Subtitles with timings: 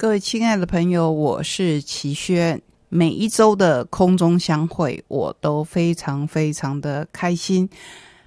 [0.00, 2.62] 各位亲爱的朋友，我是齐轩。
[2.88, 7.68] 每一周的空中相会，我都非常非常的开心，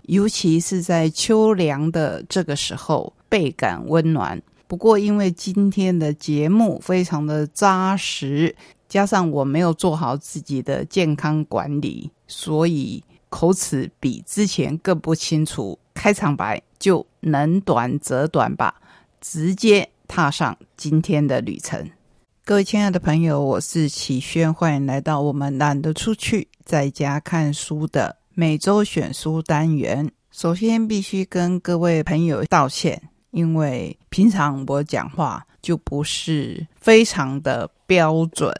[0.04, 4.40] 尤其是在秋凉的这个时候，倍感温暖。
[4.68, 8.56] 不过，因为今天的节目非常的扎实，
[8.88, 15.80] 加上我没有做好自己的健康管理，所以口齿比之前更不清楚。
[15.96, 18.76] 开场白就能短则短吧，
[19.20, 19.90] 直接。
[20.08, 21.90] 踏上今天的旅程，
[22.46, 30.10] 各位亲爱的朋友，我是启轩，欢迎来到我们懒得出去，在家看书的每周选书单元。
[30.32, 38.52] 首先，必须跟各位朋友道歉，因为平常我讲话就不是非常的标准，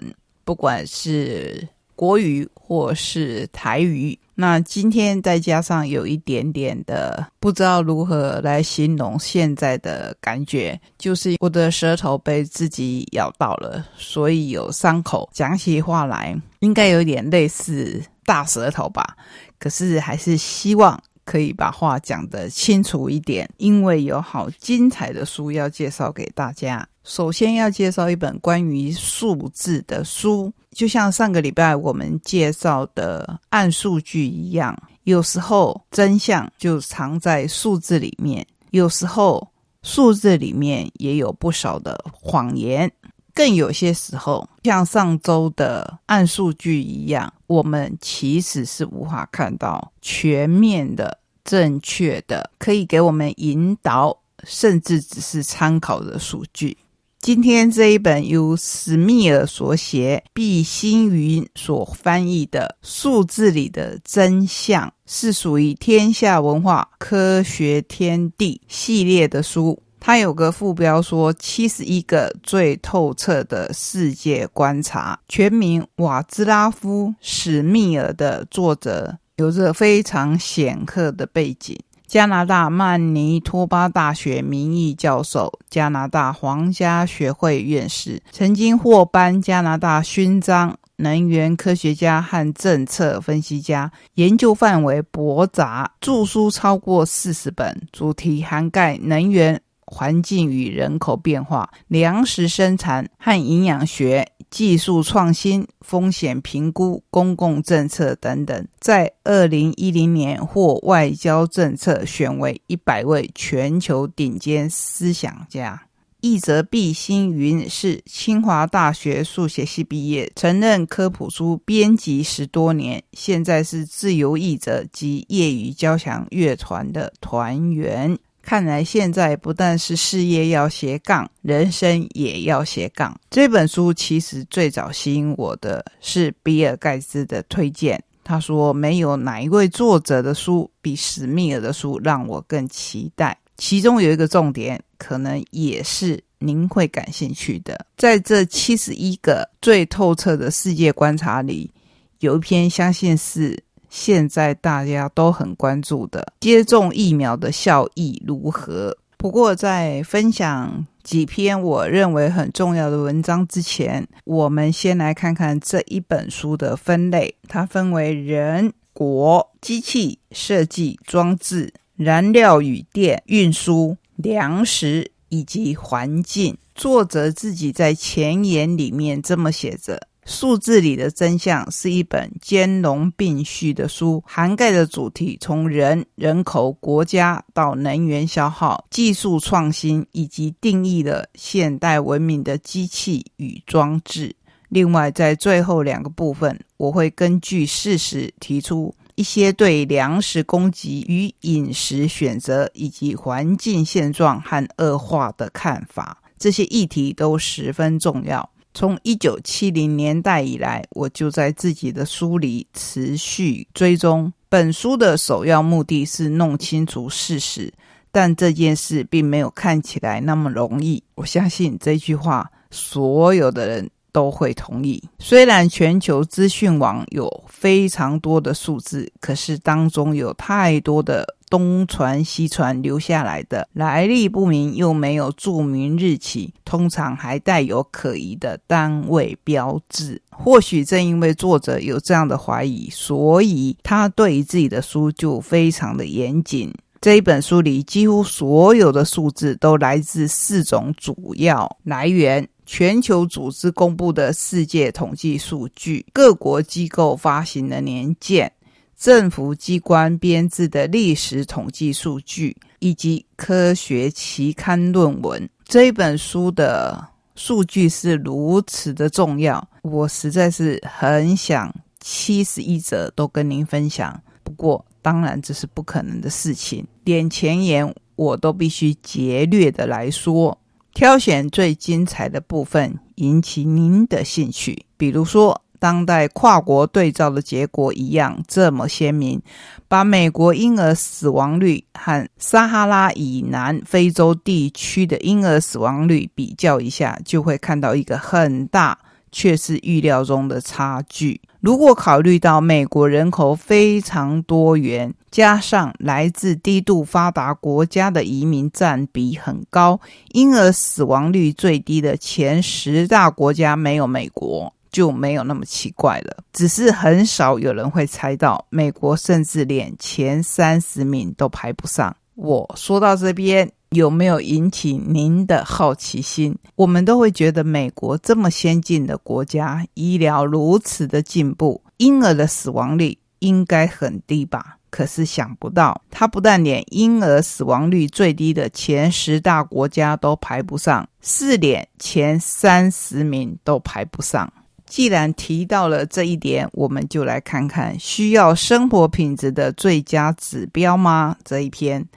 [0.44, 1.68] 不管是
[2.04, 4.20] 国语或是台语。
[4.36, 19.16] 那今天再加上有一点点的不知道如何来形容现在的感觉，就是我的舌头被自己咬到了，所以有伤口，讲起话来应该有点类似大舌头吧。
[19.58, 26.86] 可是还是希望可以把话讲得清楚一点，因为有好精彩的书要介绍给大家。
[27.04, 34.78] 首先要介绍一本关于数字的书，就像上个礼拜我们介绍的《暗数据》一样。
[35.04, 39.46] 有时候真相就藏在数字里面，有时候
[39.82, 42.90] 数字里面也有不少的谎言。
[43.34, 56.78] 更有些时候，像上周的《暗数据》一样，我们其实是无法看到全面的、正确的，可以给我们引导，甚至只是参考的数据。
[57.24, 69.82] 今天这一本由史密尔所写、毕星云所翻译的《数字里的真相》，是属于天下文化科学天地系列的书。
[70.02, 81.80] 它有个副标说：“七十一个最透彻的世界观察。”全名瓦兹拉夫·史密尔的作者有着非常显赫的背景。
[82.08, 90.78] 加拿大曼尼托巴大学名誉教授，加拿大皇家学会院士，曾经获颁加拿大勋章。
[90.98, 104.26] 能源科学家和政策分析家，研究范围博杂，著书超过四十本，主题涵盖能源、环境与人口变化、粮食生产和营养学。
[104.54, 115.88] 技术创新、风险评估、公共政策等等，在二零一零年获外交政策选为一百位全球顶尖思想家。
[116.22, 128.20] 译者毕星云是清华大学数学系毕业，曾任科普书编辑十多年，现在是自由译者及业余交响乐团的团员。
[128.46, 133.18] 看来现在不但是事业要斜杠，人生也要斜杠。
[133.32, 138.04] 这本书其实最早吸引我的是比尔盖茨的推荐。
[138.22, 147.86] 他说：“没有哪一位作者的书比史密尔的书让我更期待。”其中有一个重点，可能也是您会感兴趣的。
[147.98, 151.72] 在这七十一个最透彻的世界观察里，
[152.20, 153.58] 有一篇相信是。
[153.94, 158.98] 现在大家都很关注的接种疫苗的效益如何？
[159.18, 167.36] 不过在分享几篇我认为很重要的文章之前，我们先来看看这一本书的分类。
[167.48, 176.58] 它分为人、国、机器、设计、装置、燃料与电、运输、粮食以及环境。
[176.74, 180.08] 作者自己在前言里面这么写着。
[180.26, 194.36] 数字里的真相是一本兼容并蓄的书，涵盖的主题从人、人口、国家到能源消耗、技术创新，以及定义了现代文明的机器与装置。
[194.70, 206.18] 另外，在最后两个部分，我会根据事实提出一些对粮食供给与饮食选择，以及环境现状和恶化的看法。
[206.40, 208.50] 这些议题都十分重要。
[208.74, 214.32] 从一九七零年代以来，我就在自己的书里持续追踪。
[214.50, 217.72] 本书的首要目的是弄清楚事实，
[218.12, 221.02] 但这件事并没有看起来那么容易。
[221.16, 225.04] 我相信这句话，所有的人都会同意。
[225.20, 231.36] 虽然全球资讯网有非常多的数字，可是当中有太多的。
[231.50, 240.20] 东传西传留下来的来历不明又没有注明日期，通常还带有可疑的单位标志。
[240.32, 246.74] 或许正因为作者有这样的怀疑，所以他对于自己的书就非常的严谨。
[247.00, 258.52] 这一本书里几乎所有的数字都来自四种主要来源：全球组织公布的世界统计数据、各国机构发行的年鉴、
[258.98, 265.50] 政府机关编制的历史统计数据，以及科学期刊论文。
[265.66, 267.06] 这一本书的
[267.36, 274.22] 数据是如此的重要，我实在是很想七十一则都跟您分享。
[274.44, 276.86] 不过，当然这是不可能的事情。
[277.04, 280.58] 点前言，我都必须节略的来说，
[280.94, 284.86] 挑选最精彩的部分，引起您的兴趣。
[284.98, 285.60] 比如说。
[285.80, 289.42] 当代跨国对照的结果一样这么鲜明，
[289.90, 298.98] 把美国婴儿死亡率和撒哈拉以南非洲地区的婴儿死亡率比较一下，就会看到一个很大
[299.30, 301.42] 却是预料中的差距。
[301.60, 310.00] 如果考虑到美国人口非常多元，加上来自低度发达国家的移民占比很高，
[310.34, 314.72] 婴儿死亡率最低的前十大国家没有美国。
[314.92, 322.16] 就没有那么奇怪了，只是很少有人会猜到，美国甚至连前三十名都排不上。
[322.36, 326.56] 我说到这边，有没有引起您的好奇心？
[326.76, 334.78] 我们都会觉得美国这么先进的国家，医疗如此的进步，婴儿的死亡率应该很低吧？
[334.94, 344.54] 可是想不到，它不但连婴儿死亡率最低的前十大国家都排不上，四连前三十名都排不上。
[344.86, 351.36] 既然提到了这一点，我们就来看看需要生活品质的最佳指标吗？
[351.44, 352.08] 这一篇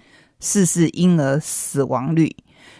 [0.40, 2.30] 试试婴儿死亡率，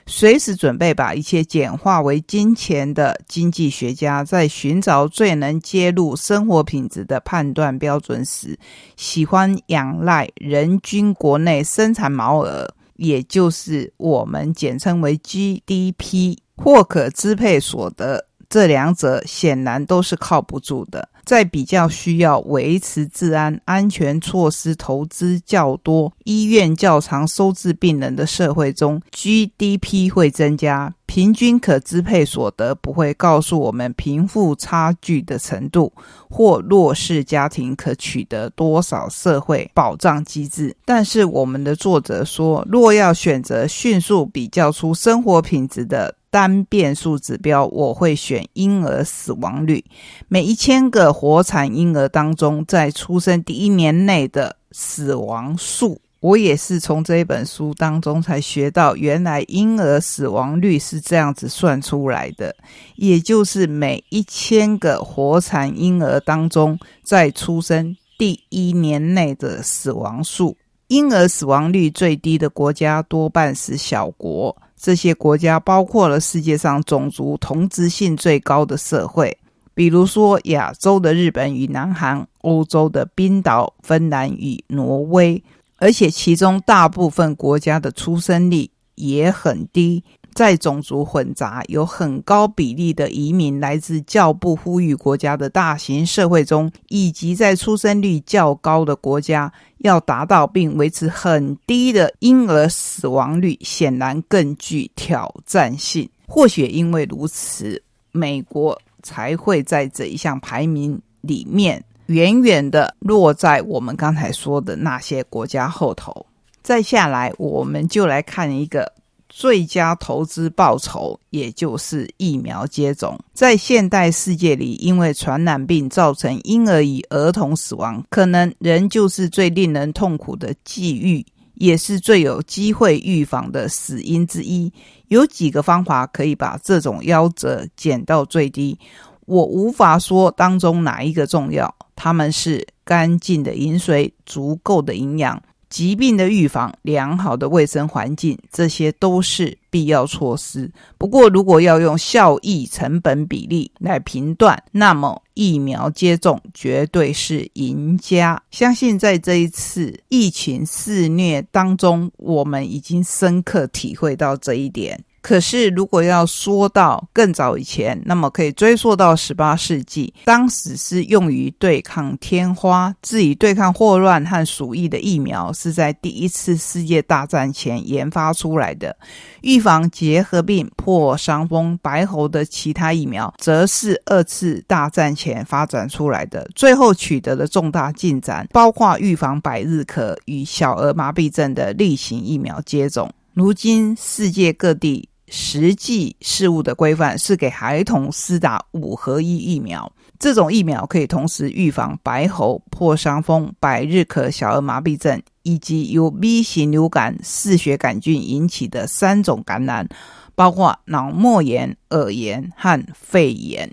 [0.08, 8.56] 随时准备把一切简化为金钱的经济学家，在寻找最能揭露生活品质的判断标准时，
[8.96, 18.26] 喜欢仰赖人均国内生产毛额，也就是我们简称为 GDP 或可支配所得。
[18.48, 21.08] 这两者显然都是靠不住的。
[21.26, 35.92] 在比较需要维持治安、安全措施投资较多、医院较常收治病人的社会中，GDP 会增加，平均可支配所得不会告诉我们贫富差距的程度，
[36.30, 40.76] 或弱势家庭可取得多少社会保障机制。
[40.84, 49.84] 但是，我们的作者说，若要选择迅速比较出生活品质的，单变数指标，我会选婴儿死亡率。
[50.28, 62.54] 每一千个活产婴儿当中，在出生第一年内的死亡数，我也是从这一本书当中才学到，原来婴儿死亡率是这样子算出来的，
[62.96, 70.56] 也就是每一千个活产婴儿当中，在出生第一年内的死亡数。
[70.88, 74.56] 婴儿死亡率最低的国家多半是小国。
[74.78, 79.36] 这些国家包括了世界上种族同质性最高的社会，
[79.74, 85.42] 比如说亚洲的日本与南韩，欧洲的冰岛、芬兰与挪威，
[85.78, 90.04] 而且其中大部分国家的出生率也很低。
[90.36, 106.06] 在种族混杂、有很高比例的移民来自较不富裕国家的大型社会中，以及在出生率较高的国家，要达到并维持很低的婴儿死亡率，显然更具挑战性。
[106.26, 116.26] 或许因为如此，美国才会在这一项排名里面远远的落在我们刚才说的那些国家后头。
[116.62, 118.95] 再下来，我们就来看一个。
[119.38, 131.22] 最佳投资报酬，也就是疫苗接种，在现代世界里，因为传染病造成婴儿与儿童死亡，可能仍就是最令人痛苦的际遇，
[131.56, 134.72] 也是最有机会预防的死因之一。
[135.08, 138.78] 有几个方法可以把这种夭折减到最低，
[139.26, 141.72] 我无法说当中哪一个重要。
[141.94, 145.42] 他们是干净的饮水、足够的营养。
[145.68, 150.70] 疾病的预防、良好的卫生环境，这些都是必要措施。
[150.96, 158.42] 不过，如果要用效益成本比例来评断，那么疫苗接种绝对是赢家。
[158.50, 164.98] 相信在这一次疫情肆虐当中，我们已经深刻体会到这一点。
[165.26, 178.96] 可是，如果要说到更早以前，那么可以追溯到十八世纪，当时是用于对抗天花、治以对抗霍乱和鼠疫的疫苗，是在第一次世界大战前研发出来的。
[179.40, 186.48] 预防结核病、破伤风、白喉的其他疫苗，则是二次大战前发展出来的。
[186.54, 193.12] 最后取得的重大进展，包括预防百日咳与小儿麻痹症的例行疫苗接种。
[193.34, 195.08] 如今，世界各地。
[195.28, 199.92] 实际事物的规范是给孩童施打五合一疫苗。
[200.18, 209.86] 这种疫苗可以同时预防白喉、破伤风、百日咳、小儿麻痹症，以及由 B 型流感嗜血杆菌引起的三种感染，
[210.34, 213.70] 包括脑膜炎、耳炎和肺炎。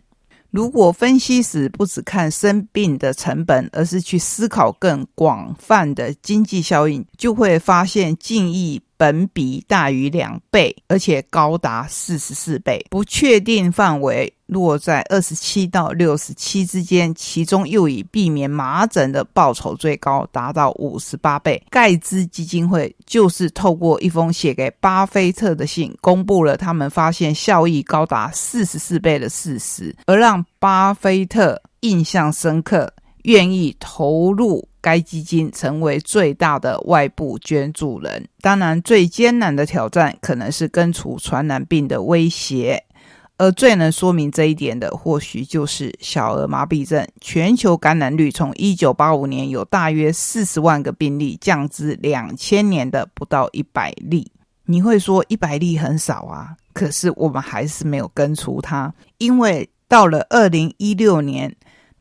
[0.51, 12.85] 如果分析时不只看生病的成本，而是去思考更广泛的经济效应，就会发现近义本比大于两倍，而且高达四十四倍。
[12.89, 14.33] 不确定范围。
[14.45, 21.59] 落在二十七到六十七之间，其中又以避免麻疹的报酬最高，达到五十八倍。
[21.71, 32.93] 盖茨基金会就是透过一封写给巴菲特的信，公布了他们发现效益高达四十四倍的事实，而让巴菲特印象深刻，
[33.23, 38.27] 愿意投入该基金，成为最大的外部捐助人。
[38.41, 42.83] 当然，最艰难的挑战可能是根除传染病的威胁。
[43.37, 47.05] 而最能说明这一点的，或许就是小儿麻痹症。
[47.19, 54.31] 全球感染率从一九八五年有大约四十万个病例，降至两千年的不到一百例。
[54.65, 56.55] 你会说一百例很少啊？
[56.73, 61.53] 可是我们还是没有根除它，因为到了二零一六年，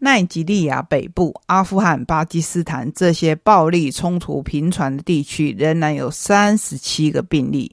[0.04, 7.72] 奈及利亚北部、阿富汗、巴基斯坦这些暴力冲突频传的地区，仍然有三十七个病例。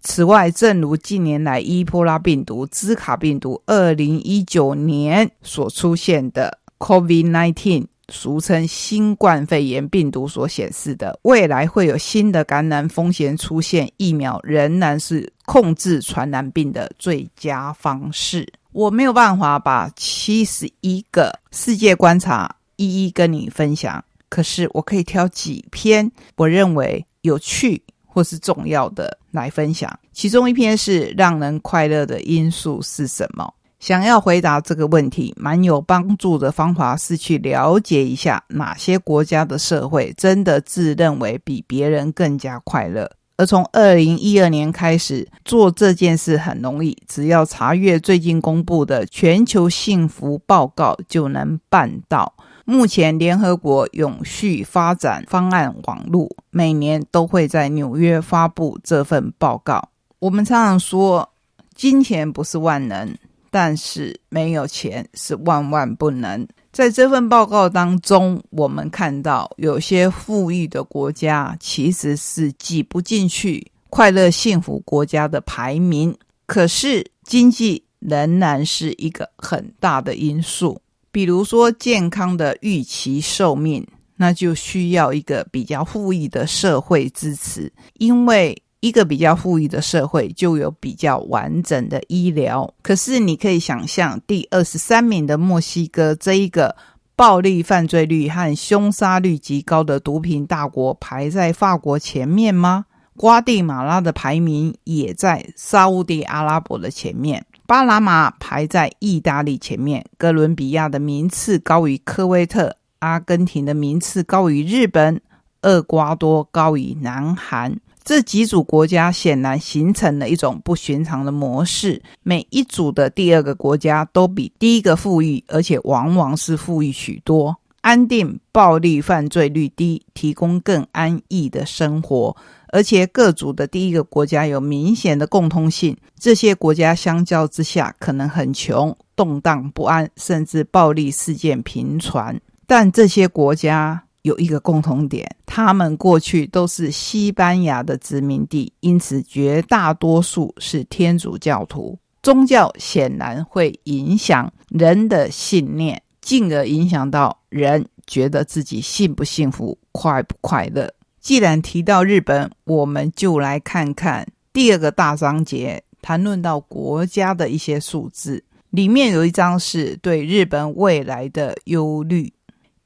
[0.00, 18.50] 此外，正如近年来伊波拉病毒、兹卡病毒、二零一九年所出现的 COVID-19，俗称新冠肺炎病毒所显示的，未来会有新的感染风险出现，疫苗仍然是控制传染病的最佳方式。
[18.78, 27.82] 我没有办法把七十一个世界观察一一跟你分享，可是我可以挑几篇我认为有趣。
[28.10, 33.54] 或是重要的来分享，其中一篇是让人快乐的因素是什么？
[33.78, 43.08] 想要回答这个问题，蛮有帮助的方法是去了解一下哪些国家的社会真的自认为比别人更加快乐。
[43.38, 52.34] 而从二零一二年开始做这件事很容易，只要查阅最近公布的全球幸福报告就能办到。
[52.64, 59.88] 目前，联合国永续发展方案网路每年都会在纽约发布这份报告。
[60.18, 61.30] 我们常常说，
[61.76, 63.16] 金钱不是万能，
[63.52, 66.44] 但是没有钱是万万不能。
[66.78, 76.16] 在这份报告当中，我们看到有些富裕的国家其实是挤不进去快乐幸福国家的排名，
[76.46, 80.80] 可是经济仍然是一个很大的因素。
[81.10, 92.72] 比如说，健康的预期寿命，那就需要一个比较富裕的社会支持，因为一个比较富裕的社会就有比较完整的医疗。
[92.82, 96.76] 可是，你可以想象，第二十三名的墨西哥这一个
[97.16, 102.84] 暴力犯罪率和凶杀率极高的毒品大国，排在法国前面吗？
[103.16, 107.44] 瓜地马拉的排名也在沙地阿拉伯的前面。
[107.66, 115.20] 巴拿马排在意大利前面，哥伦比亚的名次高于科威特，阿根廷的名次高于日本，
[115.62, 117.80] 厄瓜多高于南韩。
[118.08, 132.34] 这几组国家显然形成了一种不寻常的模式，每一组的第二个国家都比第一个富裕，而且往往是富裕许多，安定暴力犯罪率低，提供更安逸的生活。
[132.68, 142.40] 而且各组的第一个国家有明显的共通性，这些国家相较之下可能很穷、动荡不安，甚至暴力事件频传。
[142.66, 151.98] 但这些国家有一个共同点，他们过去都是西班牙的殖民地，因此绝大多数是天主教徒。
[152.22, 160.92] 宗教显然会影响人的信念，进而影响到人觉得自己幸不幸福、快不快乐。
[161.20, 168.44] 既然提到日本，我们就来看看第二个大章节，谈论到国家的一些数字。
[168.70, 172.32] 里面有一章是对日本未来的忧虑。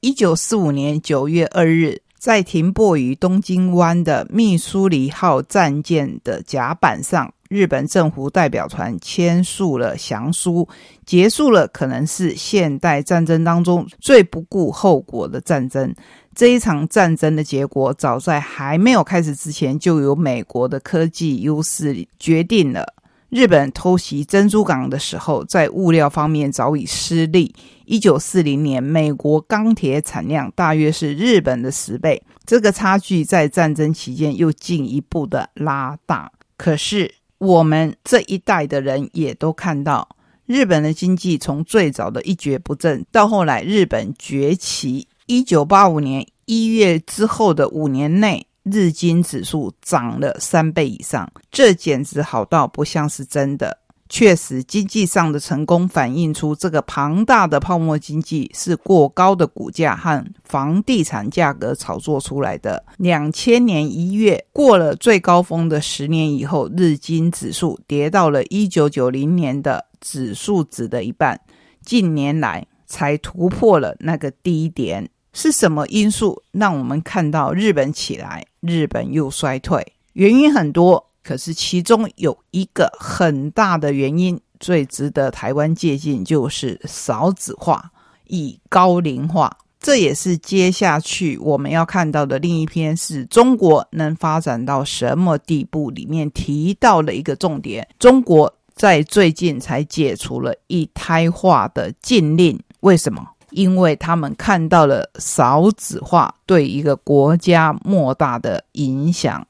[0.03, 10.67] 一九四五年九月二日，在停泊于东京湾的密苏里号战舰的甲板上，日本政府代表团签署了降书，
[11.05, 15.95] 结束了可能是现代战争当中最不顾后果的战争。
[16.35, 22.85] 这一场战争的结果，早在还没有开始之前，就由美国的科技优势决定了。
[23.29, 27.55] 日本偷袭珍珠港的时候，在物料方面早已失利。
[27.85, 36.31] 一九四零年，美国钢铁产量大约是日本的十倍，这个差距在战争期间又进一步的拉大。
[36.57, 40.07] 可是，我们这一代的人也都看到，
[40.45, 48.45] 日本的经济从最早的一蹶不振，到后来日本崛起，一九八五年一月之后的五年内。
[48.63, 53.77] 日经指数涨了三倍以上，这简直好到不像是真的。
[54.15, 62.85] 确实，经济上的成功反映出这个庞大的泡沫经济是过高的股价和房地产价格炒作出来的。
[62.97, 71.41] 两千年一月过了最高峰的十年以后，日经指数跌到了一九九零年的指数值的一半，
[71.83, 75.09] 近年来才突破了那个低点。
[75.33, 79.83] 是什么因素让我们看到日本起来，日本又衰退？
[80.13, 87.91] 原因很多，可是其中有一个很大的原因，最值得台湾借鉴，就是少子化、
[88.27, 89.57] 以高龄化。
[89.79, 95.89] 这也是接下去我们要看到的另一篇，是中国能发展到什么地步？
[95.91, 103.27] 里面提到了一个重点：中国在最近才解除了一胎化的禁令，为什么？
[103.49, 109.45] 因为他们看到了少子化对一个国家莫大的影响，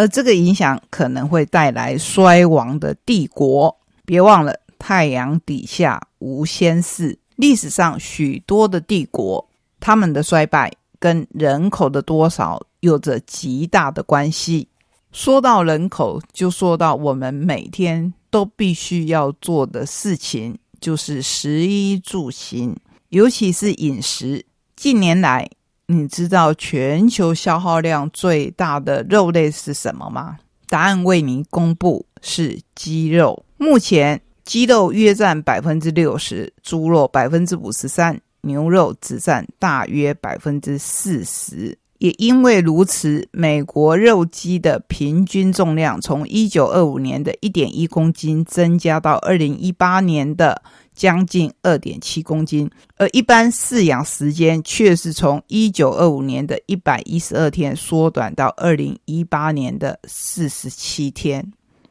[0.00, 3.76] 而这个影响可能会带来衰亡的帝国。
[4.06, 7.18] 别忘了，太阳底下无仙事。
[7.36, 9.46] 历史上许多的帝国，
[9.78, 14.68] 他们的衰败跟人口的多少有着极大的关系。
[15.12, 22.74] 说到人口，就说到我们每天都必须要做的事情，就是食衣住行。
[23.10, 25.50] 尤其是饮食，近年来，
[25.92, 30.38] 你知道全球消耗量最大的肉类是什么吗？
[30.68, 33.44] 答案为您公布，是鸡肉。
[33.56, 41.76] 目前，鸡肉约占百分之六十，猪肉百分之五十三，牛肉只占大约百分之四十。
[41.98, 50.62] 也因为如此，美国肉鸡的平均重量从一九二五年的一点一公斤增加到二零一八年的。
[51.00, 61.42] 将近二点七公斤，而一般饲养时间却是从一九二五年的一百一十二天缩短到二零一八年的四十七天。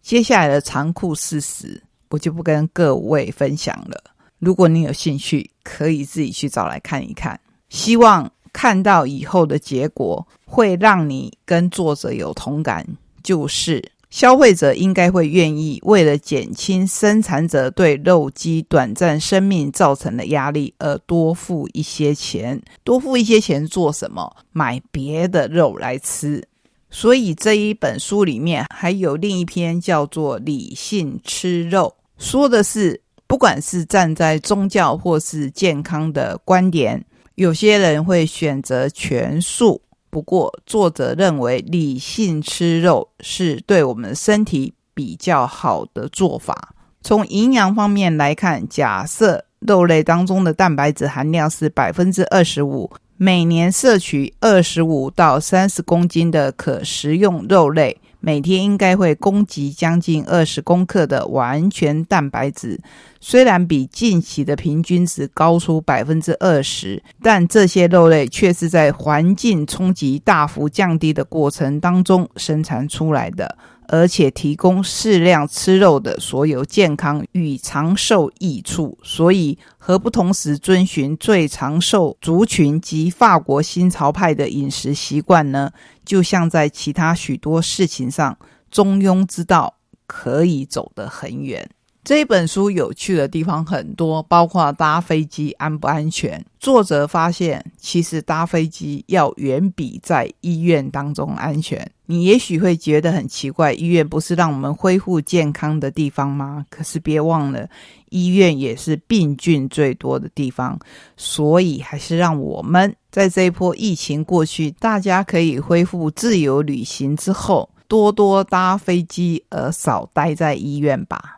[0.03, 1.81] 接下来的残酷事实，
[2.12, 3.99] 我就不跟各位分享了。
[4.38, 7.39] 如果你有兴趣，可以自己去找来看一看。
[7.69, 12.86] 希望看到以后的结果，会让你跟作者有同感，
[13.23, 13.83] 就是。
[14.09, 24.35] 消费者应该会愿意为了减轻生产者对肉鸡短暂生命造成的压力而多付一些钱，多付一些钱做什么？
[24.51, 26.43] 买别的肉来吃。
[26.89, 31.93] 所以这一本书里面还有另一篇叫做《理性吃肉》，
[32.23, 39.79] 说的是不管是站在宗教或是健康的观点，有些人会选择全素。
[40.09, 46.73] 不过，作者认为理性吃肉是对我们身体比较好的做法。
[47.01, 57.95] 从营养方面来看，假设肉类当中的蛋白质含量是百分之二十五，每年摄取二十五到三十公斤的可食用肉类。
[58.21, 62.79] 每天应该会供给将近二十公克的完全蛋白质，
[63.21, 73.58] 虽然比近期的平均值高出百分之二十，但这些肉类却是在环境冲击大幅降低的过程当中生产出来的。
[73.91, 85.71] 而且提供适量吃肉的所有健康与长寿益处，所以何不同时遵循最长寿族群及法国新潮派的饮食习惯呢？
[86.06, 88.38] 就像在其他许多事情上，
[88.69, 89.73] 中庸之道
[90.06, 91.67] 可以走得很远。
[92.04, 96.43] 这本书有趣的地方很多，包括搭飞机安不安全。
[96.60, 101.91] 作者发现，其实搭飞机要远比在医院当中安全。
[102.11, 106.65] 你也许会觉得很奇怪，医院不是让我们恢复健康的地方吗？
[106.67, 107.69] 可是别忘了，
[108.09, 110.79] 医院也是病菌最多的地方。
[111.15, 121.37] 所以，还是让我们在这一波疫情过去，大家可以恢复自由旅行之后，多多搭飞机，而少待在医院吧。